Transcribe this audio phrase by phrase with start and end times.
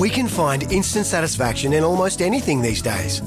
[0.00, 3.20] We can find instant satisfaction in almost anything these days.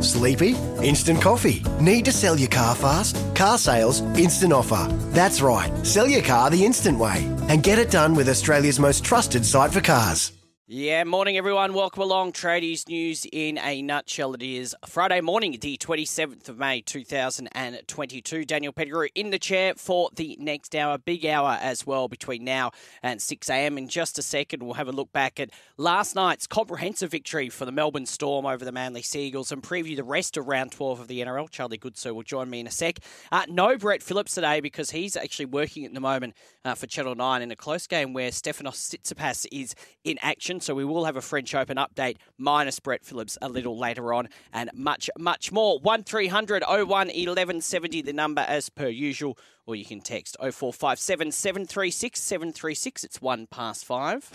[0.00, 0.54] Sleepy?
[0.82, 1.62] Instant coffee.
[1.80, 3.16] Need to sell your car fast?
[3.34, 4.86] Car sales, instant offer.
[5.12, 9.02] That's right, sell your car the instant way and get it done with Australia's most
[9.02, 10.32] trusted site for cars.
[10.72, 11.74] Yeah, morning everyone.
[11.74, 12.30] Welcome along.
[12.30, 14.34] Tradies news in a nutshell.
[14.34, 18.44] It is Friday morning, the 27th of May 2022.
[18.44, 20.96] Daniel Pettigrew in the chair for the next hour.
[20.96, 22.70] Big hour as well between now
[23.02, 23.78] and 6 a.m.
[23.78, 25.50] In just a second, we'll have a look back at
[25.80, 30.04] last night's comprehensive victory for the Melbourne Storm over the Manly Seagulls and preview the
[30.04, 31.48] rest of round 12 of the NRL.
[31.48, 32.98] Charlie Goodsir will join me in a sec.
[33.32, 36.34] Uh, no Brett Phillips today because he's actually working at the moment
[36.66, 39.74] uh, for Channel 9 in a close game where Stefanos Tsitsipas is
[40.04, 40.60] in action.
[40.60, 44.28] So we will have a French Open update minus Brett Phillips a little later on
[44.52, 45.78] and much, much more.
[45.78, 49.38] 1300 01 1170, the number as per usual.
[49.64, 53.04] Or you can text 0457 736 736.
[53.04, 54.30] It's one past five.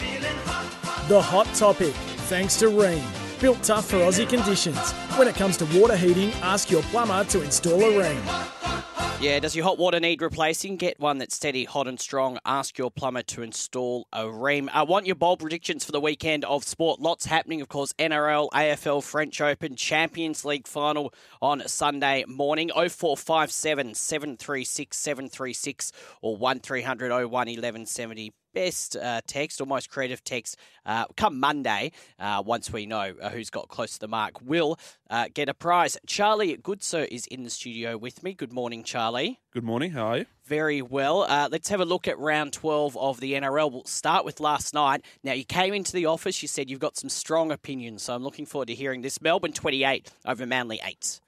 [1.07, 1.93] The hot topic,
[2.29, 3.03] thanks to Rheem.
[3.39, 4.91] Built tough for Aussie conditions.
[5.19, 9.21] When it comes to water heating, ask your plumber to install a Rheem.
[9.21, 10.77] Yeah, does your hot water need replacing?
[10.77, 12.39] Get one that's steady, hot and strong.
[12.43, 14.67] Ask your plumber to install a Rheem.
[14.73, 16.99] I uh, want your bold predictions for the weekend of sport.
[16.99, 17.93] Lots happening, of course.
[17.99, 22.69] NRL, AFL, French Open, Champions League final on Sunday morning.
[22.69, 25.91] 0457 736 736
[26.23, 32.41] or 1300 01 1170 best uh, text or most creative text uh, come Monday, uh,
[32.43, 35.97] once we know uh, who's got close to the mark, will uh, get a prize.
[36.07, 38.33] Charlie Goodsir is in the studio with me.
[38.33, 39.39] Good morning, Charlie.
[39.51, 39.91] Good morning.
[39.91, 40.25] How are you?
[40.45, 41.23] Very well.
[41.23, 43.71] Uh, let's have a look at round 12 of the NRL.
[43.71, 45.03] We'll start with last night.
[45.23, 48.23] Now, you came into the office, you said you've got some strong opinions, so I'm
[48.23, 49.21] looking forward to hearing this.
[49.21, 51.19] Melbourne 28 over Manly 8.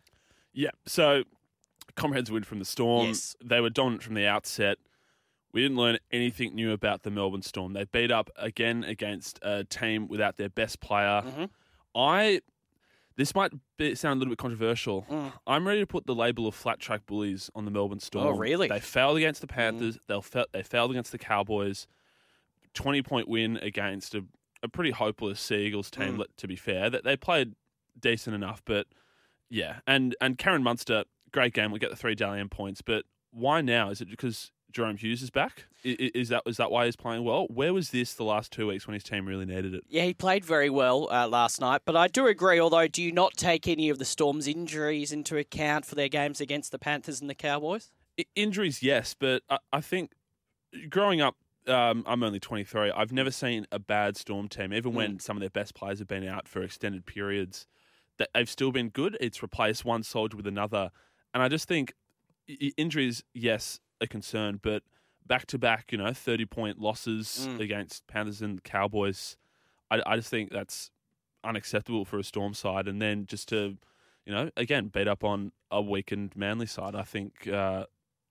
[0.54, 0.70] Yeah.
[0.86, 1.24] So,
[1.96, 3.08] comprehensive win from the Storm.
[3.08, 3.36] Yes.
[3.44, 4.78] They were dominant from the outset.
[5.58, 7.74] We didn't learn anything new about the Melbourne Storm.
[7.74, 11.24] They beat up again against a team without their best player.
[11.26, 11.46] Mm-hmm.
[11.96, 12.42] I.
[13.16, 15.08] This might be, sound a little bit controversial.
[15.10, 15.32] Mm.
[15.48, 18.28] I'm ready to put the label of flat track bullies on the Melbourne Storm.
[18.28, 18.68] Oh, really?
[18.68, 19.98] They failed against the Panthers.
[20.06, 21.88] They'll they failed against the Cowboys.
[22.76, 24.26] 20 point win against a,
[24.62, 26.26] a pretty hopeless Seagulls team, Mm.
[26.38, 26.92] to be fair.
[26.92, 27.56] That They played
[28.00, 28.86] decent enough, but
[29.50, 29.78] yeah.
[29.88, 31.72] And and Cameron Munster, great game.
[31.72, 33.90] We get the three Dally M points, but why now?
[33.90, 35.66] Is it because Jahrome Hughes is back?
[35.84, 37.48] Is that is that why he's playing well?
[37.48, 39.84] Where was this the last two weeks when his team really needed it?
[39.88, 42.60] Yeah, he played very well uh, last night, but I do agree.
[42.60, 46.42] Although, do you not take any of the Storm's injuries into account for their games
[46.42, 47.92] against the Panthers and the Cowboys?
[48.36, 50.12] Injuries, yes, but I, I think
[50.90, 51.36] growing up,
[51.68, 52.92] um, I'm only 23.
[52.92, 56.08] I've never seen a bad Storm team, even when some of their best players have
[56.08, 57.68] been out for extended periods.
[58.18, 59.16] That they've still been good.
[59.22, 60.90] It's replaced one soldier with another,
[61.34, 61.94] and I just think
[62.76, 64.84] injuries, yes, a concern, but
[65.26, 67.60] back to back, you know, 30 point losses Mm.
[67.60, 69.38] against Panthers and Cowboys.
[69.92, 70.92] I, I just think that's
[71.44, 73.78] unacceptable for a Storm side, and then just to,
[74.26, 76.96] you know, again beat up on a weakened Manly side.
[76.96, 77.86] I think uh,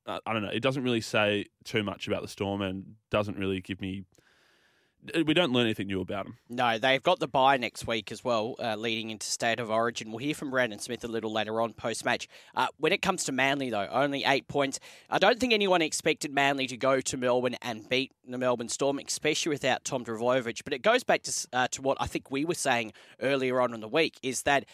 [0.06, 0.50] I I don't know.
[0.50, 4.04] It doesn't really say too much about the Storm, and doesn't really give me.
[5.15, 6.37] We don't learn anything new about them.
[6.49, 10.11] No, they've got the bye next week as well, uh, leading into State of Origin.
[10.11, 12.28] We'll hear from Brandon Smith a little later on post match.
[12.55, 14.81] Uh, when it comes to Manly, though, only eight points.
[15.11, 18.99] I don't think anyone expected Manly to go to Melbourne and beat the Melbourne Storm,
[18.99, 20.62] especially without Tom Trbojevic.
[20.65, 23.75] But it goes back to, uh, to what I think we were saying earlier on
[23.75, 24.65] in the week is that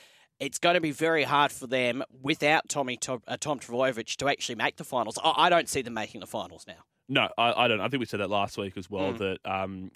[0.40, 4.28] it's going to be very hard for them without Tommy to- uh, Tom Trbojevic to
[4.28, 5.18] actually make the finals.
[5.22, 6.84] I, I don't see them making the finals now.
[7.08, 7.80] No, I, I don't.
[7.80, 9.12] I think we said that last week as well.
[9.12, 9.18] Mm.
[9.18, 9.90] That um,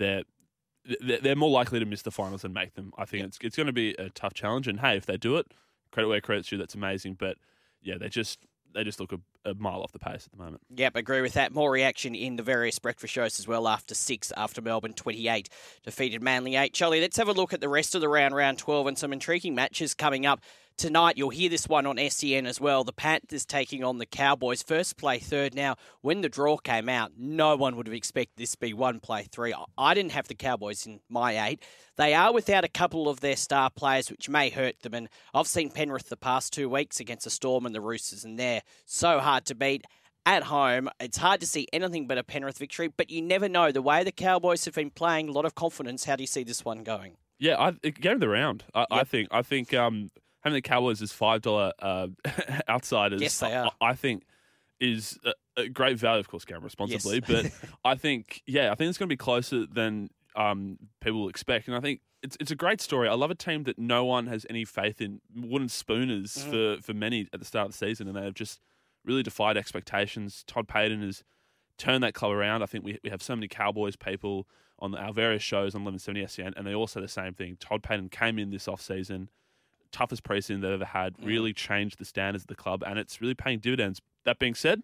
[0.00, 0.24] they're
[1.00, 2.92] they're more likely to miss the finals than make them.
[2.98, 4.66] I think it's it's going to be a tough challenge.
[4.66, 5.52] And hey, if they do it,
[5.92, 6.56] credit where credit's due.
[6.56, 7.14] That's amazing.
[7.18, 7.36] But
[7.82, 8.38] yeah, they just
[8.72, 10.62] they just look a, a mile off the pace at the moment.
[10.74, 11.52] Yep, agree with that.
[11.52, 15.48] More reaction in the various breakfast shows as well after six, after Melbourne 28
[15.82, 16.72] defeated Manly 8.
[16.72, 19.12] Charlie, let's have a look at the rest of the round, round 12, and some
[19.12, 20.40] intriguing matches coming up
[20.80, 21.18] tonight.
[21.18, 22.84] You'll hear this one on SEN as well.
[22.84, 24.62] The Panthers taking on the Cowboys.
[24.62, 25.54] First play third.
[25.54, 28.98] Now, when the draw came out, no one would have expected this to be one
[28.98, 29.54] play three.
[29.76, 31.62] I- didn't have the Cowboys in my eight.
[31.96, 34.94] They are without a couple of their star players, which may hurt them.
[34.94, 38.38] And I've seen Penrith the past two weeks against the Storm and the Roosters, and
[38.38, 39.84] they're so hard to beat
[40.24, 40.88] at home.
[40.98, 43.72] It's hard to see anything but a Penrith victory, but you never know.
[43.72, 46.04] The way the Cowboys have been playing, a lot of confidence.
[46.04, 47.16] How do you see this one going?
[47.38, 48.64] Yeah, I, it game of the round.
[48.74, 49.28] I, I think.
[49.30, 50.10] I think um,
[50.40, 52.08] having the Cowboys as five dollar uh,
[52.68, 53.20] outsiders.
[53.22, 53.72] Yes, they I- are.
[53.80, 54.24] I, think
[54.80, 56.20] is a, a great value.
[56.20, 57.50] Of course, game responsibly, but
[57.84, 61.76] I think yeah, I think it's going to be closer than um, people expect, and
[61.76, 62.00] I think.
[62.22, 63.08] It's, it's a great story.
[63.08, 65.22] I love a team that no one has any faith in.
[65.34, 66.50] Wooden spooners Mm.
[66.76, 68.60] for, for many at the start of the season, and they have just
[69.06, 70.44] really defied expectations.
[70.46, 71.24] Todd Payten has
[71.78, 72.62] turned that club around.
[72.62, 74.46] I think we, we have so many Cowboys people
[74.80, 77.56] on our various shows on 1170 SEN, and they all say the same thing.
[77.58, 79.28] Todd Payten came in this offseason,
[79.92, 83.34] toughest preseason they've ever had, really changed the standards of the club, and it's really
[83.34, 84.00] paying dividends.
[84.24, 84.82] That being said,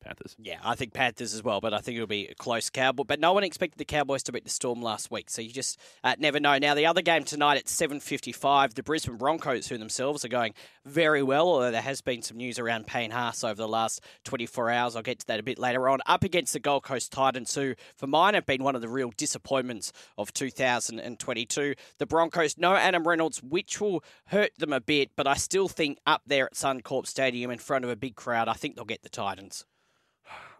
[0.00, 0.36] Panthers.
[0.38, 3.04] Yeah, I think Panthers as well, but I think it'll be a close Cowboy.
[3.04, 5.78] But no one expected the Cowboys to beat the Storm last week, so you just
[6.04, 6.58] uh, never know.
[6.58, 10.54] Now the other game tonight at seven fifty-five, the Brisbane Broncos, who themselves are going
[10.84, 14.70] very well, although there has been some news around Payne Haas over the last twenty-four
[14.70, 14.94] hours.
[14.94, 15.98] I'll get to that a bit later on.
[16.06, 19.12] Up against the Gold Coast Titans, who for mine have been one of the real
[19.16, 21.74] disappointments of two thousand and twenty-two.
[21.98, 25.98] The Broncos, no Adam Reynolds, which will hurt them a bit, but I still think
[26.06, 29.02] up there at Suncorp Stadium in front of a big crowd, I think they'll get
[29.02, 29.64] the Titans.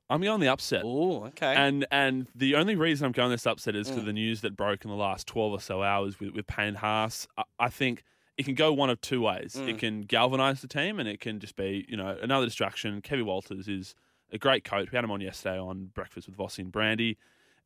[0.08, 0.82] I'm going the upset.
[0.84, 1.54] Oh, okay.
[1.54, 3.94] And and the only reason I'm going this upset is Mm.
[3.94, 6.74] for the news that broke in the last 12 or so hours with, with Payne
[6.76, 7.26] Haas.
[7.36, 8.04] I, I think
[8.38, 9.56] it can go one of two ways.
[9.58, 9.68] Mm.
[9.68, 13.00] It can galvanise the team and it can just be, you know, another distraction.
[13.00, 13.94] Kevin Walters is
[14.30, 14.90] a great coach.
[14.92, 17.16] We had him on yesterday on Breakfast with Vossi and Brandy,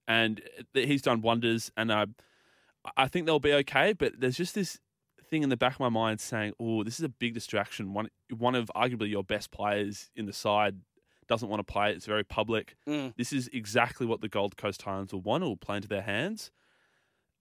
[0.08, 0.40] and
[0.72, 1.70] he's done wonders.
[1.76, 2.06] And I,
[2.96, 3.92] I think they'll be okay.
[3.92, 4.78] But there's just this
[5.28, 7.92] thing in the back of my mind saying, "Oh, this is a big distraction.
[7.92, 10.76] One one of arguably your best players in the side
[11.30, 11.90] doesn't want to play.
[11.90, 12.76] It, it's very public.
[12.86, 13.14] Mm.
[13.16, 15.42] This is exactly what the Gold Coast Titans will want.
[15.42, 16.50] It will play into their hands.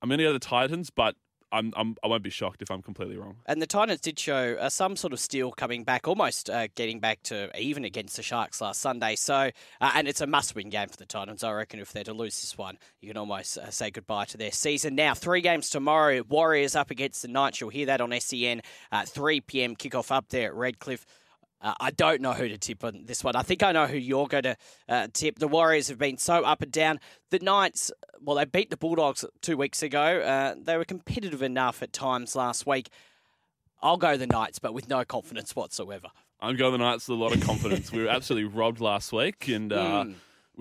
[0.01, 1.15] I'm going to go to the Titans, but
[1.51, 3.38] I'm, I'm I won't be shocked if I'm completely wrong.
[3.47, 7.00] And the Titans did show uh, some sort of steel coming back, almost uh, getting
[7.00, 9.15] back to even against the Sharks last Sunday.
[9.15, 9.50] So,
[9.81, 11.44] uh, and it's a must-win game for the Titans.
[11.44, 14.38] I reckon if they're to lose this one, you can almost uh, say goodbye to
[14.38, 14.95] their season.
[14.95, 16.21] Now, three games tomorrow.
[16.21, 17.59] Warriors up against the Knights.
[17.59, 18.62] You'll hear that on SEN.
[18.91, 19.75] Uh, 3 p.m.
[19.75, 21.06] kickoff up there at Redcliffe.
[21.61, 23.35] Uh, I don't know who to tip on this one.
[23.35, 24.56] I think I know who you're going to
[24.88, 25.39] uh, tip.
[25.39, 27.00] The Warriors have been so up and down.
[27.31, 27.91] The Knights,
[28.21, 30.21] well, they beat the Bulldogs two weeks ago.
[30.21, 32.89] Uh, they were competitive enough at times last week.
[33.81, 36.07] I'll go the Knights, but with no confidence whatsoever.
[36.41, 37.91] I'm going the Knights with a lot of confidence.
[37.91, 40.15] we were absolutely robbed last week, and uh, Mm.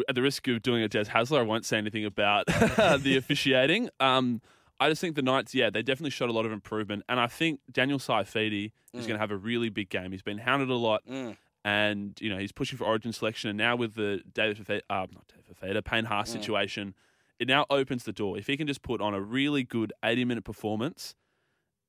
[0.08, 3.88] at the risk of doing a Des Hasler, I won't say anything about the officiating.
[4.00, 4.40] Um,
[4.80, 7.26] I just think the Knights, yeah, they definitely showed a lot of improvement, and I
[7.26, 10.12] think Daniel Saifiti is going to have a really big game.
[10.12, 11.36] He's been hounded a lot, Mm.
[11.64, 15.06] and you know he's pushing for Origin selection, and now with the David Fifita, uh,
[15.12, 16.32] not David Fifita, Payne Haas Mm.
[16.34, 16.94] situation,
[17.38, 18.38] it now opens the door.
[18.38, 21.14] If he can just put on a really good 80 minute performance,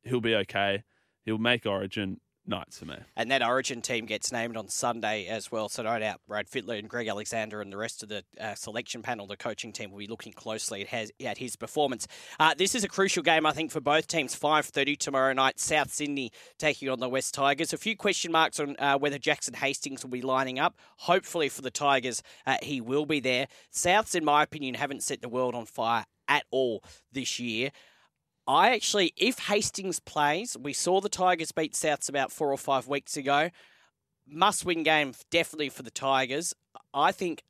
[0.04, 0.84] he'll be okay.
[1.26, 2.20] He'll make Origin.
[2.50, 2.96] Knights for me.
[3.16, 5.70] And that Origin team gets named on Sunday as well.
[5.70, 9.02] So no doubt Brad Fittler and Greg Alexander and the rest of the uh, selection
[9.02, 12.08] panel, the coaching team, will be looking closely at, at his performance.
[12.40, 14.38] Uh, this is a crucial game, I think, for both teams.
[14.38, 17.74] 5.30 tomorrow night, South Sydney taking on the West Tigers.
[17.74, 20.76] A few question marks on uh, whether Jackson Hastings will be lining up.
[20.98, 23.48] Hopefully for the Tigers, uh, he will be there.
[23.72, 27.72] Souths, in my opinion, haven't set the world on fire at all this year.
[28.50, 32.88] I actually, if Hastings plays, we saw the Tigers beat Souths about four or five
[32.88, 33.52] weeks ago.
[34.28, 36.56] Must win game definitely for the Tigers.
[36.92, 37.44] I think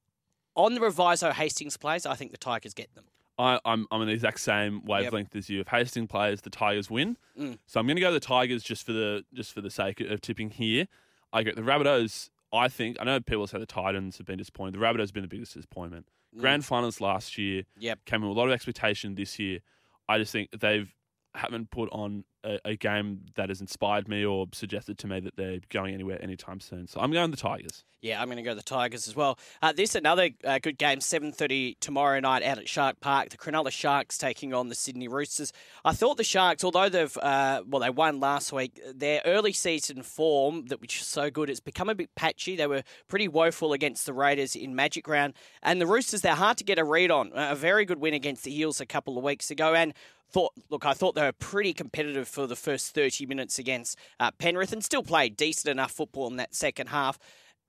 [0.55, 3.05] on the Reviso Hastings plays, I think the Tigers get them.
[3.37, 5.61] I, I'm I'm on the exact same wavelength as you.
[5.61, 7.15] If Hastings plays, the Tigers win.
[7.39, 7.59] Mm.
[7.65, 10.19] So I'm going to go the Tigers just for the just for the sake of
[10.19, 10.89] tipping here.
[11.31, 12.29] I get the Rabbitohs.
[12.51, 14.73] I think I know people say the Titans have been disappointed.
[14.73, 16.07] The Rabbitohs have been the biggest disappointment.
[16.37, 18.03] Grand finals last year Yep.
[18.05, 19.59] came with a lot of expectation this year.
[20.09, 20.93] I just think they've
[21.35, 25.35] haven't put on a, a game that has inspired me or suggested to me that
[25.35, 26.87] they're going anywhere anytime soon.
[26.87, 27.83] So I'm going the Tigers.
[28.01, 29.37] Yeah, I'm going to go the Tigers as well.
[29.61, 33.29] Uh, this another uh, good game, 7:30 tomorrow night out at Shark Park.
[33.29, 35.51] The Cronulla Sharks taking on the Sydney Roosters.
[35.83, 40.01] I thought the Sharks, although they've uh, well they won last week, their early season
[40.01, 42.55] form that which is so good, it's become a bit patchy.
[42.55, 46.57] They were pretty woeful against the Raiders in Magic Round, and the Roosters they're hard
[46.59, 47.31] to get a read on.
[47.35, 49.93] A very good win against the Eels a couple of weeks ago, and
[50.31, 54.31] thought, look, I thought they were pretty competitive for the first 30 minutes against uh,
[54.31, 57.19] Penrith and still played decent enough football in that second half.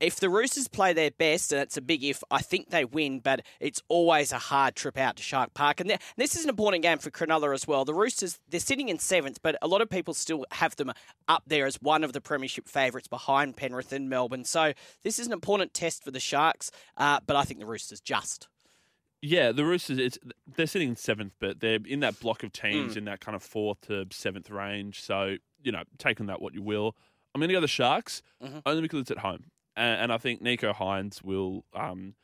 [0.01, 3.21] If the Roosters play their best, and it's a big if, I think they win,
[3.21, 5.79] but it's always a hard trip out to Shark Park.
[5.81, 7.85] And th- this is an important game for Cronulla as well.
[7.85, 10.91] The Roosters, they're sitting in seventh, but a lot of people still have them
[11.29, 14.45] up there as one of the Premiership favourites behind Penrith and Melbourne.
[14.47, 18.01] So this is an important test for the Sharks, uh, but I think the Roosters
[18.01, 18.49] just.
[19.23, 19.99] Yeah, the Roosters.
[19.99, 20.19] It's
[20.57, 22.61] they're sitting in seventh, but they're in that block of Mm.
[22.71, 25.03] teams in that kind of fourth to seventh range.
[25.03, 26.97] So you know, taking that what you will.
[27.35, 28.63] I'm going to go the Sharks Mhm.
[28.67, 32.15] only because it's at home, and, and I think Nicho Hynes will um,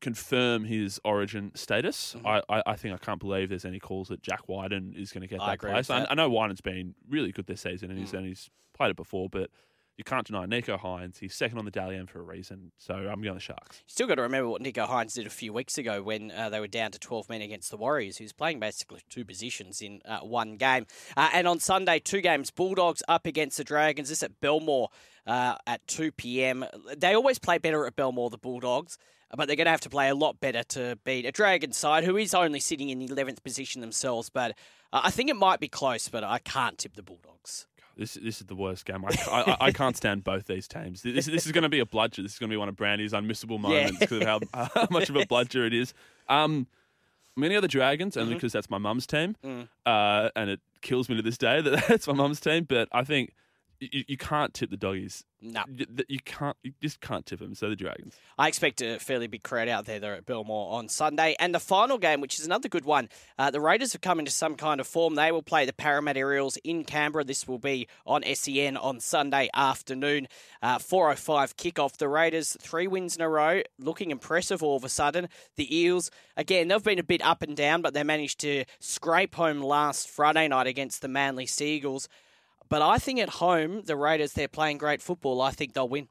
[0.00, 2.14] confirm his Origin status.
[2.18, 2.26] Mhm.
[2.48, 5.22] I, I, I think I can't believe there's any calls that Jack Wighton is going
[5.22, 5.90] to get I that place.
[5.90, 6.04] I.
[6.10, 8.18] I know Wighton's been really good this season, and he's Mm.
[8.18, 9.50] and he's played it before, but
[9.96, 11.18] you can't deny Nicho Hynes.
[11.18, 12.72] He's second on the Dally M for a reason.
[12.78, 13.78] So I'm going the Sharks.
[13.78, 16.48] You still got to remember what Nicho Hynes did a few weeks ago when uh,
[16.48, 18.18] they were down to 12 men against the Warriors.
[18.20, 20.86] Was playing basically two positions in uh, one game.
[21.16, 24.08] Uh, and on Sunday, two games Bulldogs up against the Dragons.
[24.08, 24.88] This at Belmore
[25.26, 26.64] uh, at 2 p.m.
[26.96, 28.96] They always play better at Belmore, the Bulldogs.
[29.34, 32.04] But they're going to have to play a lot better to beat a Dragon side
[32.04, 34.28] who is only sitting in the 11th position themselves.
[34.28, 34.52] But
[34.92, 37.66] uh, I think it might be close, but I can't tip the Bulldogs.
[37.96, 39.04] This this is the worst game.
[39.04, 41.02] I, I, I can't stand both these teams.
[41.02, 42.22] This this is going to be a bludger.
[42.22, 44.36] This is going to be one of Brandy's unmissable moments because Yeah.
[44.36, 45.92] of how, how much of a bludger it is.
[46.28, 46.66] Um,
[47.36, 48.36] many other Dragons, only Mm-hmm.
[48.38, 49.68] because that's my mum's team, Mm.
[49.86, 52.64] uh, and it kills me to this day that that's my mum's team.
[52.64, 53.32] But I think
[53.90, 55.24] you, you can't tip the doggies.
[55.40, 55.64] No.
[55.68, 56.56] You, you can't.
[56.62, 57.54] You just can't tip them.
[57.54, 58.14] So the Dragons.
[58.38, 61.34] I expect a fairly big crowd out there there at Belmore on Sunday.
[61.40, 63.08] And the final game, which is another good one,
[63.38, 65.16] uh, the Raiders have come into some kind of form.
[65.16, 67.24] They will play the Parramatta Eels in Canberra.
[67.24, 70.28] This will be on SEN on Sunday afternoon.
[70.62, 71.96] Uh, 4.05 kickoff.
[71.96, 75.28] The Raiders, three wins in a row, looking impressive all of a sudden.
[75.56, 79.34] The Eels, again, they've been a bit up and down, but they managed to scrape
[79.34, 82.08] home last Friday night against the Manly Seagulls.
[82.72, 85.42] But I think at home, the Raiders, they're playing great football.
[85.42, 86.08] I think they'll win.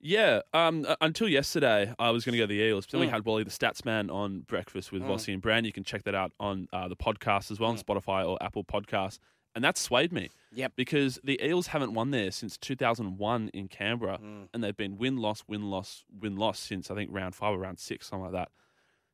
[0.00, 0.42] Yeah.
[0.54, 0.86] Um.
[1.00, 2.86] Until yesterday, I was going to go the Eels.
[2.86, 3.10] But then we Mm.
[3.10, 5.08] had Wally the Stats Man on breakfast with Mm.
[5.08, 5.66] Vossi and Brand.
[5.66, 8.62] You can check that out on uh, the podcast as well on Spotify or Apple
[8.62, 9.18] Podcasts.
[9.56, 10.28] And that swayed me.
[10.52, 10.74] Yep.
[10.76, 14.48] Because the Eels haven't won there since 2001 in Canberra, Mm.
[14.54, 17.58] and they've been win loss win loss win loss since I think round five or
[17.58, 18.50] round six, something like that.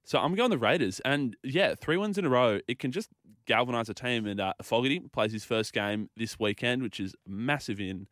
[0.04, 2.58] So I'm going the Raiders, and yeah, three wins in a row.
[2.66, 3.08] It can just
[3.46, 4.26] galvanise a team.
[4.26, 8.06] And uh, Fogarty plays his first game this weekend, which is massive in.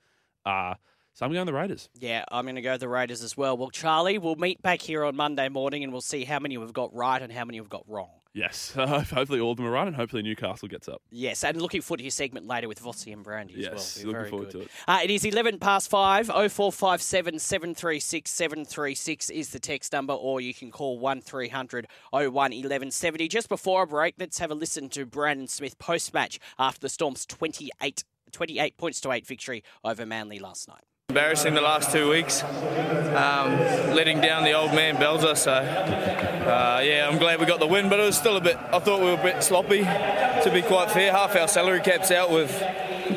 [0.44, 0.74] Uh,
[1.12, 1.88] so I'm going the Raiders.
[1.94, 3.56] Yeah, I'm going to go the Raiders as well.
[3.56, 6.72] Well, Charlie, we'll meet back here on Monday morning and we'll see how many we've
[6.72, 8.19] got right and how many we've got wrong.
[8.32, 11.02] Yes, hopefully all of them are right, and hopefully Newcastle gets up.
[11.10, 14.06] Yes, and looking forward to your segment later with Vossi and Brandy as Yes, well.
[14.06, 14.52] Looking very forward good.
[14.52, 14.70] to it.
[14.86, 16.26] Uh, it is 11 past 5.
[16.26, 23.26] 0457 736 736 is the text number, or you can call 1300 01 1170.
[23.26, 26.88] Just before a break, let's have a listen to Brandon Smith post match after the
[26.88, 30.84] Storm's 28, 28 points to 8 victory over Manly last night.
[31.10, 33.58] Embarrassing the last two weeks, um,
[33.96, 35.36] letting down the old man Belzer.
[35.36, 38.56] So, uh, yeah, I'm glad we got the win, but it was still a bit.
[38.72, 41.10] I thought we were a bit sloppy, to be quite fair.
[41.10, 42.56] Half our salary cap's out with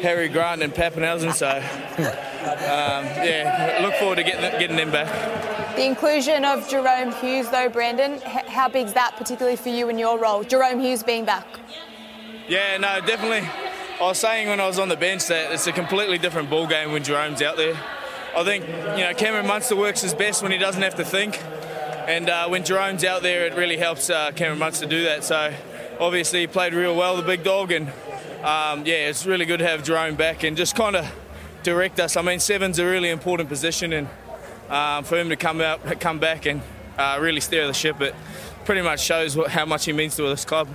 [0.02, 5.76] Harry Grant and Papenhuyzen, so um, yeah, look forward to getting getting them back.
[5.76, 10.18] The inclusion of Jahrome Hughes, though, Brandon, how big's that particularly for you in your
[10.18, 10.44] role?
[10.44, 11.46] Jahrome Hughes being back.
[12.48, 13.48] Yeah, no, definitely.
[14.04, 16.68] I was saying when I was on the bench that it's a completely different ball
[16.68, 17.74] game when Jahrome's out there.
[18.36, 21.42] I think you know Cameron Munster works his best when he doesn't have to think,
[22.06, 25.24] and uh, when Jahrome's out there, it really helps uh, Cameron Munster do that.
[25.24, 25.54] So
[26.02, 27.88] obviously he played real well, the big dog, and
[28.44, 31.10] um, yeah, it's really good to have Jahrome back and just kind of
[31.64, 32.18] direct us.
[32.18, 34.10] I mean, seven's a really important position, and
[34.70, 36.62] um, for him to come out, come back, and
[36.98, 38.14] uh, really steer the ship, it
[38.66, 40.68] pretty much shows what, how much he means to this club.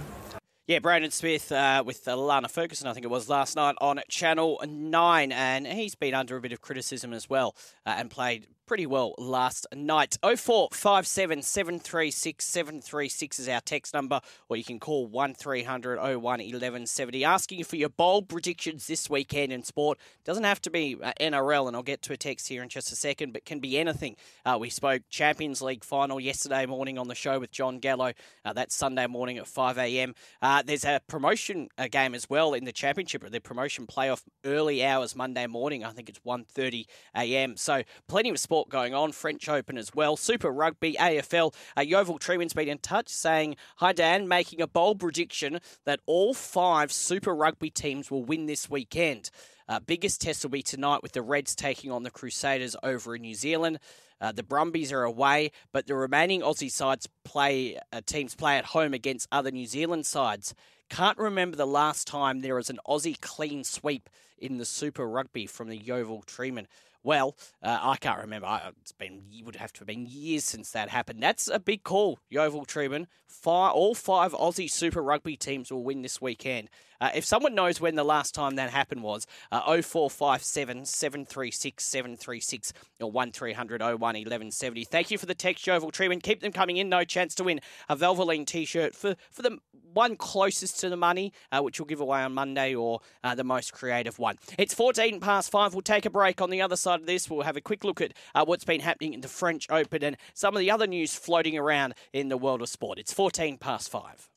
[0.68, 4.60] Yeah, Brandon Smith uh, with Lana Ferguson, I think it was last night on Channel
[4.68, 7.56] 9, and he's been under a bit of criticism as well
[7.87, 10.18] uh, and played pretty well last night.
[10.22, 14.20] 0457 736 736 is our text number,
[14.50, 19.62] or you can call 1300 01 1170 asking for your bold predictions this weekend in
[19.62, 19.98] sport.
[20.25, 22.92] Doesn't have to be uh, NRL, and I'll get to a text here in just
[22.92, 24.16] a second, but can be anything.
[24.44, 28.12] Uh, we spoke Champions League final yesterday morning on the show with John Gallo.
[28.44, 30.14] Uh, that's Sunday morning at 5 a.m.
[30.42, 34.84] Uh, there's a promotion uh, game as well in the championship, the promotion playoff early
[34.84, 35.87] hours Monday morning.
[35.87, 36.84] I think it's 1.30
[37.16, 37.56] a.m.
[37.56, 39.12] So plenty of sport going on.
[39.12, 40.16] French Open as well.
[40.16, 41.54] Super Rugby, AFL.
[41.76, 46.34] Uh, Yeovil Treeman's been in touch saying, Hi Dan, making a bold prediction that all
[46.34, 49.30] five Super Rugby teams will win this weekend.
[49.68, 53.22] Uh, biggest test will be tonight with the Reds taking on the Crusaders over in
[53.22, 53.78] New Zealand.
[54.20, 58.64] Uh, the Brumbies are away, but the remaining Aussie sides play uh, teams play at
[58.64, 60.54] home against other New Zealand sides.
[60.90, 65.47] Can't remember the last time there was an Aussie clean sweep in the Super Rugby
[65.47, 66.66] from the Yeovil Treeman.
[67.04, 68.47] Well, uh, I can't remember.
[68.49, 71.23] I- It's been it would have to have been years since that happened.
[71.23, 73.07] That's a big call, Yeovil Treeman.
[73.26, 76.68] Five, all five Aussie Super Rugby teams will win this weekend.
[77.00, 82.73] Uh, if someone knows when the last time that happened was, uh, 0457 736 736
[83.00, 84.85] or 1300 01 1170.
[84.85, 86.21] Thank you for the text, Yeovil Treeman.
[86.23, 86.88] Keep them coming in.
[86.88, 89.59] No chance to win a Valvoline t shirt for, for the
[89.99, 93.43] one closest to the money, uh, which we'll give away on Monday, or uh, the
[93.43, 94.38] most creative one.
[94.57, 95.75] It's 14 past five.
[95.75, 96.40] We'll take a break.
[96.40, 98.81] On the other side of this, we'll have a quick look at uh, what's been
[98.81, 102.37] happening in the French Open and some of the other news floating around in the
[102.37, 103.00] world of sport.
[103.00, 104.27] It's 14 past five.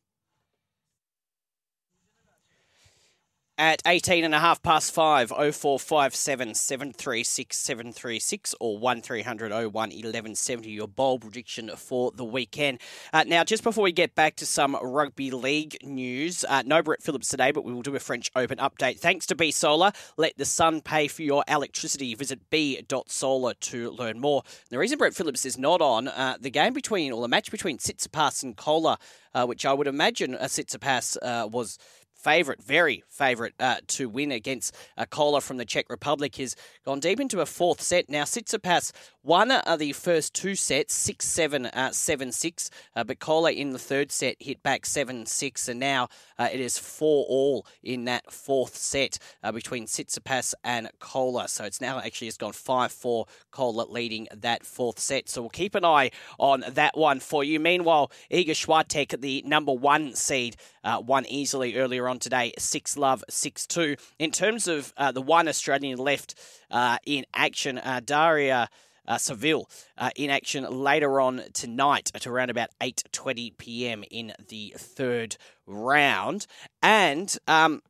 [3.61, 10.87] At 18 and a half past 5, 0457 736 736 or 1300 01 1170, your
[10.87, 12.81] bowl prediction for the weekend.
[13.13, 17.03] Uh, now, just before we get back to some rugby league news, uh, no Brett
[17.03, 18.97] Phillips today, but we will do a French Open update.
[18.97, 22.15] Thanks to B Solar, let the sun pay for your electricity.
[22.15, 24.41] Visit b.solar to learn more.
[24.71, 27.77] The reason Brett Phillips is not on, uh, the game between, or the match between
[27.77, 28.97] Tsitsipas and Kolar,
[29.35, 31.77] uh, which I would imagine a Tsitsipas uh, was
[32.21, 35.07] favourite, very favourite uh, to win against a
[35.41, 38.09] from the Czech Republic, has gone deep into a fourth set.
[38.09, 38.91] Now, Tsitsipas
[39.23, 43.71] won uh, the first two sets, 6 7, uh, 7 6, uh, but Kolar in
[43.71, 48.05] the third set hit back 7 6, and now uh, it is 4 all in
[48.05, 51.47] that fourth set uh, between Tsitsipas and Kolar.
[51.47, 55.29] So it's now actually just gone 5 4, Kolar leading that fourth set.
[55.29, 57.59] So we'll keep an eye on that one for you.
[57.59, 63.23] Meanwhile, Iga Swiatek, the number one seed, uh, won easily earlier on today, 6 love,
[63.29, 63.95] 6 2.
[64.19, 66.35] In terms of uh, the one Australian left
[66.69, 68.69] uh, in action, uh, Daria.
[69.07, 74.03] Uh, Saville uh, in action later on tonight at around about 8:20 p.m.
[74.11, 76.45] in the third round,
[76.83, 77.81] and um,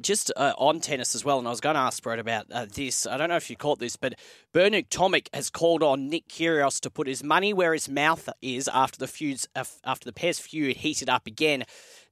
[0.00, 2.66] just uh, on tennis as well, and I was going to ask Brett about uh,
[2.72, 3.06] this.
[3.06, 4.14] I don't know if you caught this, but
[4.52, 8.68] Bernard Tomic has called on Nick Kyrgios to put his money where his mouth is
[8.68, 11.64] after the feuds after the pair's feud heated up again.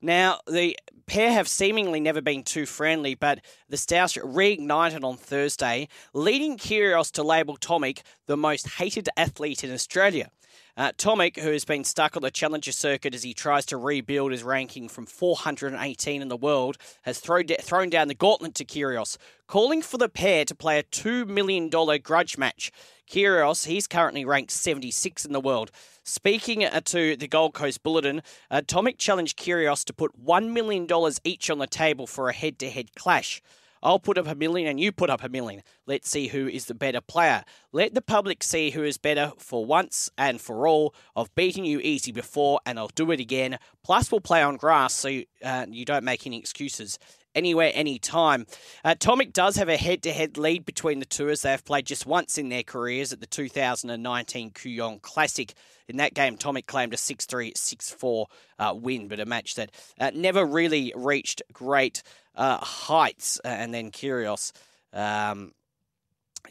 [0.02, 5.88] Now the pair have seemingly never been too friendly, but the stoush reignited on Thursday,
[6.12, 10.30] leading Kyrgios to label Tomic the most hated athlete in Australia.
[10.76, 14.42] Uh, who has been stuck on the challenger circuit as he tries to rebuild his
[14.42, 19.16] ranking from 418 in the world, has throw de- thrown down the gauntlet to Kyrgios,
[19.46, 22.70] calling for the pair to play a $2 million grudge match.
[23.10, 25.70] Kyrgios, he's currently ranked 76 in the world.
[26.04, 30.86] Speaking uh, to the Gold Coast Bulletin, uh, challenged Kyrgios to put $1 million
[31.24, 33.42] each on the table for a head to head clash.
[33.82, 35.62] I'll put up a million and you put up a million.
[35.86, 37.44] Let's see who is the better player.
[37.72, 40.94] Let the public see who is better for once and for all.
[41.16, 43.58] I've beaten you easy before and I'll do it again.
[43.82, 46.98] Plus, we'll play on grass so you, uh, you don't make any excuses
[47.34, 48.46] anywhere, anytime.
[48.84, 51.64] Uh, Tomic does have a head to head lead between the two as they have
[51.64, 55.52] played just once in their careers at the 2019 Kooyong Classic.
[55.88, 58.26] In that game, Tomic claimed a 6 3 6 4
[58.58, 62.02] uh, win, but a match that uh, never really reached great
[62.36, 63.40] uh, heights.
[63.44, 64.52] And then Kyrgios.
[64.92, 65.52] Um,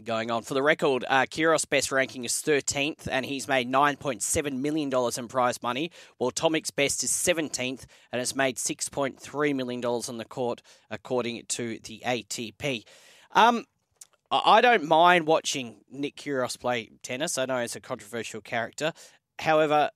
[0.03, 0.43] going on.
[0.43, 5.27] For the record, uh, Kyrgios' best ranking is 13th, and he's made $9.7 million in
[5.27, 10.61] prize money, while Tomic's best is 17th, and has made $6.3 million on the court,
[10.89, 12.83] according to the ATP.
[13.31, 13.65] Um,
[14.31, 17.37] I don't mind watching Nick Kyrgios play tennis.
[17.37, 18.93] I know he's a controversial character.
[19.39, 19.89] However,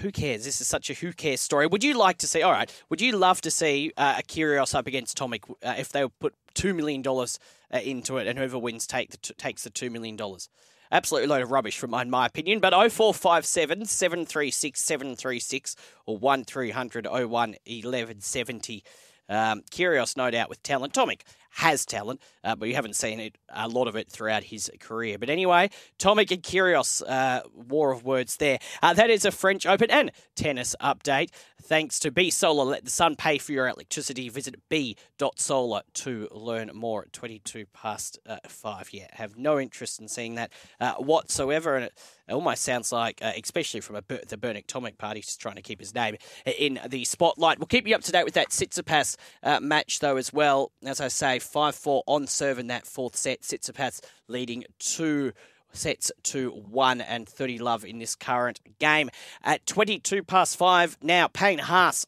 [0.00, 0.44] who cares?
[0.44, 1.66] This is such a who cares story.
[1.66, 2.42] Would you like to see?
[2.42, 2.72] All right.
[2.90, 6.34] Would you love to see uh, a Kyrgios up against Tomic uh, if they put
[6.54, 7.38] two million dollars
[7.72, 10.48] uh, into it, and whoever wins take the t- takes the two million dollars?
[10.92, 12.60] Absolutely load of rubbish, from in my opinion.
[12.60, 18.84] But 0457 736 736 or 1300 01 1170.
[19.28, 20.94] Um, Kyrgios, no doubt, with talent.
[20.94, 21.22] Tomic
[21.56, 25.18] has talent, uh, but you haven't seen it a lot of it throughout his career.
[25.18, 28.58] But anyway, Tomic and Kyrgios, uh, war of words there.
[28.82, 31.30] Uh, that is a French Open and tennis update.
[31.62, 34.28] Thanks to B Solar, let the sun pay for your electricity.
[34.28, 37.02] Visit b.solar to learn more.
[37.02, 41.86] At 22 past uh, five, yeah, have no interest in seeing that uh, whatsoever, and
[41.86, 45.62] it, almost sounds like, uh, especially from a, the Bernard Tomic party, just trying to
[45.62, 46.16] keep his name
[46.58, 47.58] in the spotlight.
[47.58, 49.16] We'll keep you up to date with that Tsitsipas
[49.62, 50.72] match though as well.
[50.84, 53.42] As I say, 5 4 on serve in that fourth set.
[53.42, 55.32] Tsitsipas leading two
[55.72, 59.10] sets to 1 and 30 love in this current game.
[59.42, 62.06] At 22 past 5, now Payne Haas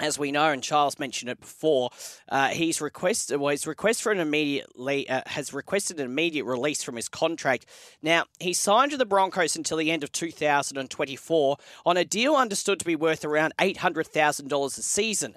[0.00, 1.90] as we know, and Charles mentioned it before,
[2.28, 6.82] uh, he's requested well, his request for an immediately uh, has requested an immediate release
[6.82, 7.66] from his contract.
[8.02, 12.80] Now he signed with the Broncos until the end of 2024 on a deal understood
[12.80, 15.36] to be worth around eight hundred thousand dollars a season.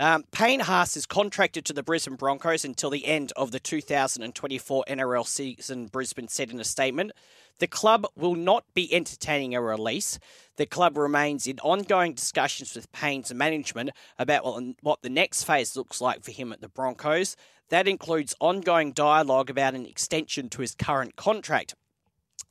[0.00, 4.84] Um, Payne Haas is contracted to the Brisbane Broncos until the end of the 2024
[4.88, 7.10] NRL season, Brisbane said in a statement.
[7.58, 10.20] The club will not be entertaining a release.
[10.56, 14.44] The club remains in ongoing discussions with Payne's management about
[14.82, 17.34] what the next phase looks like for him at the Broncos.
[17.70, 21.74] That includes ongoing dialogue about an extension to his current contract.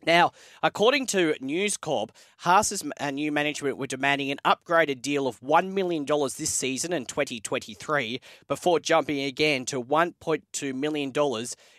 [0.07, 0.31] Now,
[0.63, 5.73] according to News Corp, Haas's uh, new management were demanding an upgraded deal of $1
[5.73, 11.11] million this season in 2023 before jumping again to $1.2 million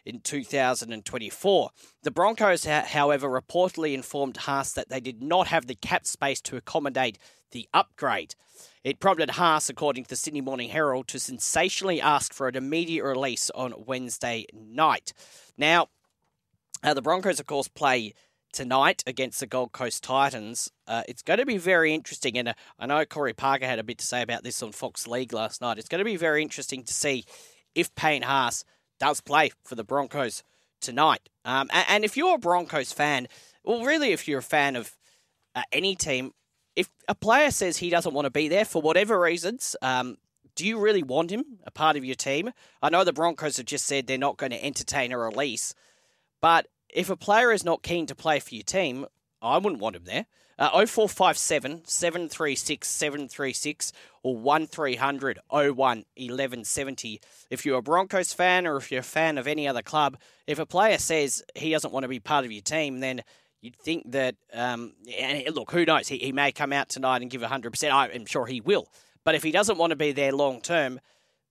[0.05, 1.71] in 2024.
[2.03, 6.59] The Broncos, however, reportedly informed Haas that they did not have the cap space to
[6.59, 7.17] accommodate
[7.53, 8.35] the upgrade.
[8.85, 13.05] It prompted Haas, according to the Sydney Morning Herald, to sensationally ask for an immediate
[13.05, 15.15] release on Wednesday night.
[15.57, 15.89] Now,
[16.83, 18.15] uh, the Broncos, of course, play
[18.53, 20.71] tonight against the Gold Coast Titans.
[20.87, 23.85] Uh, it's going to be very interesting, and uh, I know Corey Parker had a
[23.85, 25.79] bit to say about this on Fox League last night.
[25.79, 27.25] It's going to be very interesting to see
[27.75, 28.65] if Payne Haas
[28.99, 30.43] does play for the Broncos
[30.81, 31.29] tonight.
[31.45, 33.29] Um, and, and, if you're a Broncos fan,
[33.65, 34.97] well, really, if you're a fan of
[35.55, 36.33] uh, any team,
[36.77, 40.17] if a player says he doesn't want to be there for whatever reasons, um,
[40.55, 42.51] do you really want him a part of your team?
[42.83, 45.75] I know the Broncos have just said they're not going to entertain a release,
[46.41, 49.07] but if a player is not keen to play for your team,
[49.43, 50.27] I wouldn't want him there.
[50.59, 53.93] Uh, 0457 736 736
[54.25, 57.21] or 1300 01 1170.
[57.49, 60.17] If you're a Broncos fan or if you're a fan of any other club,
[60.49, 63.23] if a player says he doesn't want to be part of your team, then
[63.61, 66.09] you'd think that, um, and look, who knows?
[66.09, 67.93] He, he may come out tonight and give 100%.
[67.93, 68.89] I'm sure he will.
[69.23, 70.99] But if he doesn't want to be there long term,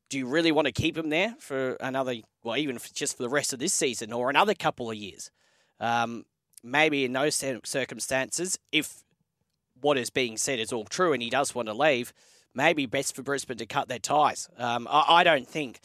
[0.09, 3.29] do you really want to keep him there for another, well, even just for the
[3.29, 5.31] rest of this season or another couple of years?
[5.79, 6.25] Um,
[6.63, 9.03] maybe in those circumstances, if
[9.81, 12.13] what is being said is all true and he does want to leave,
[12.53, 14.49] maybe best for Brisbane to cut their ties.
[14.57, 15.79] Um, I, I, don't think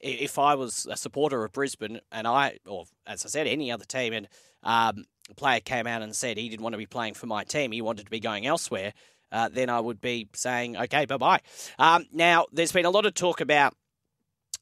[0.00, 3.84] if I was a supporter of Brisbane and I, or as I said, any other
[3.84, 4.28] team, and
[4.62, 7.44] um, a player came out and said he didn't want to be playing for my
[7.44, 8.92] team, he wanted to be going elsewhere,
[9.32, 11.40] uh, then I would be saying, okay, bye bye.
[11.78, 13.74] Um, now, there's been a lot of talk about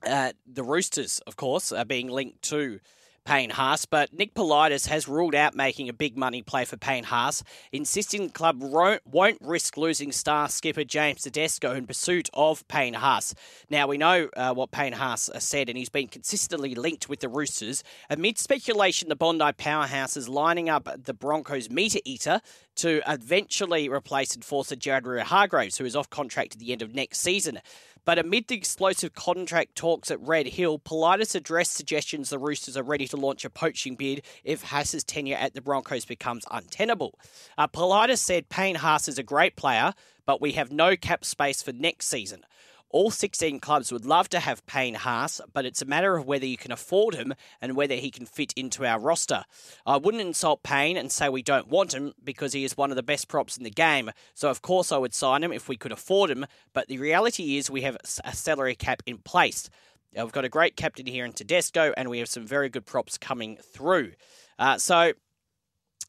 [0.06, 2.80] uh, the Roosters, of course, uh, being linked to
[3.26, 7.04] Payne Haas, but Nick Politis has ruled out making a big money play for Payne
[7.04, 12.94] Haas, insisting the club won't risk losing star skipper James Tedesco in pursuit of Payne
[12.94, 13.34] Haas.
[13.68, 17.28] Now, we know uh, what Payne Haas said, and he's been consistently linked with the
[17.28, 17.82] Roosters.
[18.08, 22.40] Amid speculation, the Bondi powerhouse is lining up the Broncos meter eater
[22.76, 27.20] to eventually replace enforcer Jared Waerea-Hargreaves, who is off contract at the end of next
[27.20, 27.58] season.
[28.06, 32.84] But amid the explosive contract talks at Red Hill, Politis addressed suggestions the Roosters are
[32.84, 37.18] ready to launch a poaching bid if Haas's tenure at the Broncos becomes untenable.
[37.58, 39.92] Uh, Politis said Payne Haas is a great player,
[40.24, 42.44] but we have no cap space for next season.
[42.90, 46.46] All 16 clubs would love to have Payne Haas, but it's a matter of whether
[46.46, 49.44] you can afford him and whether he can fit into our roster.
[49.84, 52.96] I wouldn't insult Payne and say we don't want him because he is one of
[52.96, 54.12] the best props in the game.
[54.34, 57.56] So, of course, I would sign him if we could afford him, but the reality
[57.56, 59.68] is we have a salary cap in place.
[60.14, 63.18] We've got a great captain here in Tedesco, and we have some very good props
[63.18, 64.12] coming through.
[64.58, 65.12] Uh, so,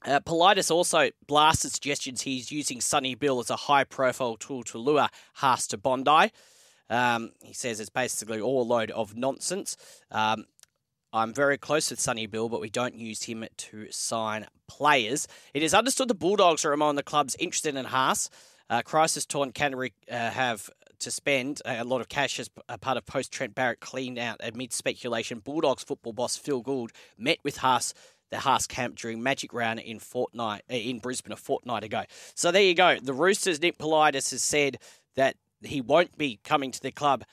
[0.05, 4.77] uh, Politis also blasted suggestions he's using Sonny Bill as a high profile tool to
[4.77, 6.31] lure Haas to Bondi.
[6.89, 9.77] Um, he says it's basically all a load of nonsense.
[10.11, 10.45] Um,
[11.13, 15.27] I'm very close with Sonny Bill, but we don't use him to sign players.
[15.53, 18.29] It is understood the Bulldogs are among the clubs interested in Haas.
[18.69, 20.69] Uh, crisis torn Canterbury uh, have
[20.99, 24.37] to spend a lot of cash as a part of post Trent Barrett cleaned out
[24.41, 25.39] amid speculation.
[25.39, 27.93] Bulldogs football boss Phil Gould met with Haas
[28.29, 32.03] the Haas camp during Magic Round in fortnight uh, in Brisbane a fortnight ago.
[32.35, 32.97] So there you go.
[32.99, 34.77] The Roosters, Nick Politis has said
[35.15, 37.23] that he won't be coming to the club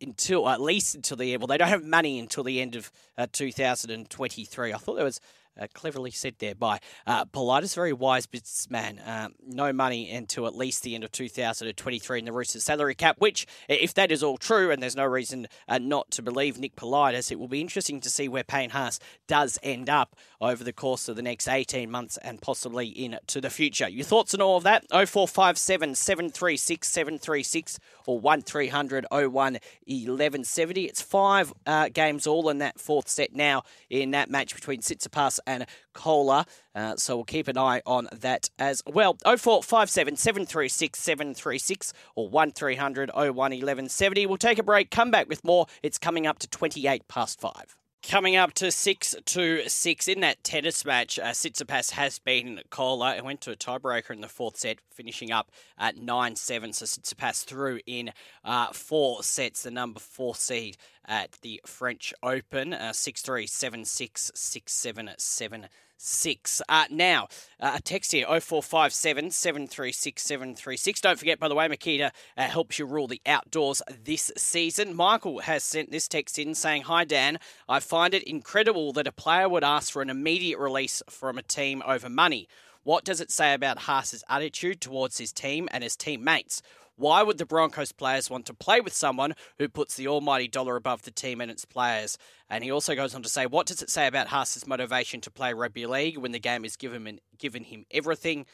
[0.00, 1.42] until at least until the end.
[1.42, 4.72] Well, they don't have money until the end of uh, 2023.
[4.72, 5.20] I thought there was
[5.58, 9.00] uh, cleverly said there by uh, Politis, very wise businessman.
[9.04, 13.16] Um, no money until at least the end of 2023 in the Roosters salary cap,
[13.18, 16.76] which, if that is all true, and there's no reason uh, not to believe Nick
[16.76, 20.72] Politis, it will be interesting to see where Payne Haas does end up over the
[20.72, 23.88] course of the next 18 months and possibly into the future.
[23.88, 24.84] Your thoughts on all of that?
[24.90, 30.84] 0457 736 736 or 1300 01 1170.
[30.84, 35.40] It's five uh, games all in that fourth set now in that match between Tsitsipas
[35.48, 36.44] and Kolar.
[36.74, 39.16] Uh, so we'll keep an eye on that as well.
[39.24, 44.26] 0457 736 736 or 1300 01 1170.
[44.26, 45.66] We'll take a break, come back with more.
[45.82, 47.76] It's coming up to 28 past 5.
[48.02, 53.08] Coming up to 6 to 6 in that tennis match, uh, Tsitsipas has beaten Kolar
[53.08, 56.72] and went to a tiebreaker in the fourth set, finishing up at 9 7.
[56.72, 58.12] So Tsitsipas through in
[58.44, 63.84] uh, four sets, the number four seed at the French Open, uh, 6 3, 7
[63.84, 66.62] 6, 6 7, 7 six.
[66.68, 67.28] Uh, now,
[67.60, 71.00] uh, a text here 0457 736 736.
[71.00, 74.94] Don't forget, by the way, Makita uh, helps you rule the outdoors this season.
[74.94, 77.38] Michael has sent this text in saying, Hi, Dan.
[77.68, 81.42] I find it incredible that a player would ask for an immediate release from a
[81.42, 82.48] team over money.
[82.84, 86.62] What does it say about Haas's attitude towards his team and his teammates?
[86.98, 90.74] Why would the Broncos players want to play with someone who puts the almighty dollar
[90.74, 92.18] above the team and its players?
[92.50, 95.30] And he also goes on to say, what does it say about Haas's motivation to
[95.30, 98.46] play rugby league when the game is given, him, given him everything?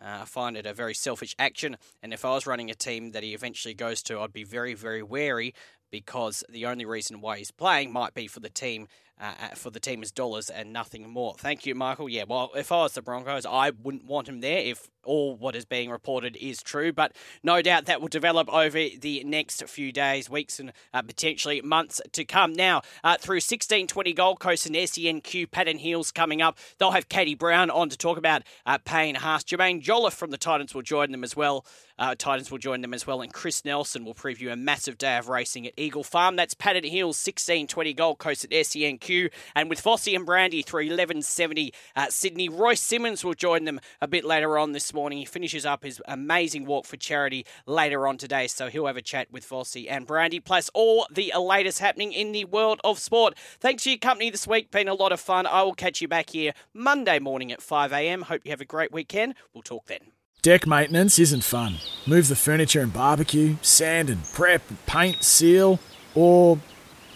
[0.00, 3.10] Uh, I find it a very selfish action, and if I was running a team
[3.10, 5.52] that he eventually goes to, I'd be very, very wary
[5.90, 8.88] because the only reason why he's playing might be for the team
[9.20, 11.34] uh, uh, for the team is dollars and nothing more.
[11.34, 12.08] Thank you, Michael.
[12.08, 15.56] Yeah, well, if I was the Broncos, I wouldn't want him there if all what
[15.56, 16.92] is being reported is true.
[16.92, 21.60] But no doubt that will develop over the next few days, weeks, and uh, potentially
[21.60, 22.52] months to come.
[22.52, 27.34] Now, uh, through 1620 Gold Coast and SENQ Pattern Heels coming up, they'll have Katie
[27.34, 29.44] Brown on to talk about uh, Payne Haas.
[29.44, 31.64] Jermaine Jolliffe from the Titans will join them as well.
[31.98, 35.18] Uh, Titans will join them as well, and Chris Nelson will preview a massive day
[35.18, 36.34] of racing at Eagle Farm.
[36.34, 39.09] That's Pattern Heels 1620 Gold Coast at SENQ,
[39.54, 42.48] and with Vossi and Brandy through 1170 at Sydney.
[42.48, 45.18] Royce Simmons will join them a bit later on this morning.
[45.18, 49.02] He finishes up his amazing walk for charity later on today, so he'll have a
[49.02, 53.34] chat with Vossi and Brandy, plus all the latest happening in the world of sport.
[53.58, 54.70] Thanks for your company this week.
[54.70, 55.46] Been a lot of fun.
[55.46, 58.22] I will catch you back here Monday morning at 5 a.m.
[58.22, 59.34] Hope you have a great weekend.
[59.52, 60.12] We'll talk then.
[60.42, 61.76] Deck maintenance isn't fun.
[62.06, 65.78] Move the furniture and barbecue, sand and prep, paint, seal,
[66.14, 66.58] or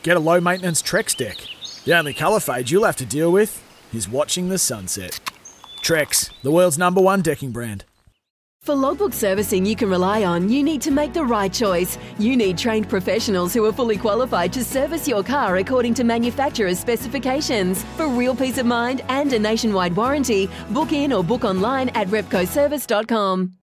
[0.02, 1.38] get a low maintenance Trex deck.
[1.84, 5.20] The only colour fade you'll have to deal with is watching the sunset.
[5.82, 7.84] Trex, the world's number one decking brand.
[8.62, 11.98] For logbook servicing you can rely on, you need to make the right choice.
[12.18, 16.78] You need trained professionals who are fully qualified to service your car according to manufacturer's
[16.78, 17.84] specifications.
[17.96, 22.06] For real peace of mind and a nationwide warranty, book in or book online at
[22.08, 23.52] repcoservice.com.